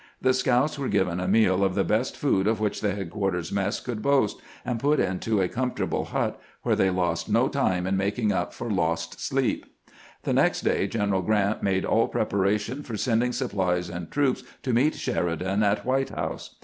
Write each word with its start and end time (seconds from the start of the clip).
The 0.19 0.33
scouts 0.33 0.79
were 0.79 0.87
given 0.87 1.19
a 1.19 1.27
meal 1.27 1.63
of 1.63 1.75
the 1.75 1.83
best 1.83 2.17
food 2.17 2.47
of 2.47 2.59
which 2.59 2.81
the 2.81 2.95
head 2.95 3.11
quarters 3.11 3.51
mess 3.51 3.79
could 3.79 4.01
boast, 4.01 4.41
and 4.65 4.79
put 4.79 4.99
into 4.99 5.43
a 5.43 5.47
comfortable 5.47 6.05
hut, 6.05 6.41
where 6.63 6.75
they 6.75 6.89
lost 6.89 7.29
no 7.29 7.47
time 7.47 7.85
in 7.85 7.95
making 7.97 8.31
up 8.31 8.51
for 8.51 8.71
lost 8.71 9.19
sleep. 9.21 9.67
The 10.23 10.33
next 10.33 10.61
day 10.61 10.87
General 10.87 11.21
Grant 11.21 11.61
made 11.61 11.85
all 11.85 12.07
preparation 12.07 12.81
for 12.81 12.97
sending 12.97 13.31
supplies 13.31 13.89
and 13.91 14.09
troops 14.09 14.41
to 14.63 14.73
meet 14.73 14.95
Sheridan 14.95 15.61
at 15.61 15.85
White 15.85 16.09
House. 16.09 16.55